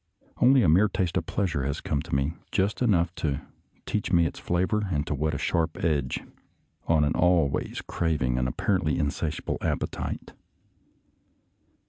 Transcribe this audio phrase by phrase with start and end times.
[0.37, 3.41] Only a mere taste of pleasure has come to me, just enough to
[3.85, 6.23] teach me its flavor and to whet a sharp edge
[6.87, 10.33] on an always craving and apparently insatiable appetite.